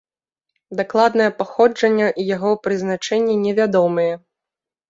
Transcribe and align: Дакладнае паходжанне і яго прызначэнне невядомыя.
Дакладнае 0.79 1.27
паходжанне 1.41 2.07
і 2.23 2.27
яго 2.35 2.51
прызначэнне 2.65 3.39
невядомыя. 3.45 4.13